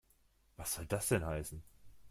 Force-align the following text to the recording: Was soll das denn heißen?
Was 0.57 0.71
soll 0.73 0.87
das 0.87 1.09
denn 1.09 1.23
heißen? 1.23 1.63